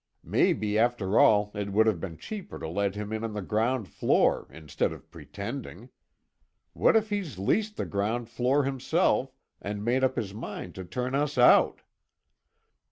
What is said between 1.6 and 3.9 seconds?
would have been cheaper to let him in on the ground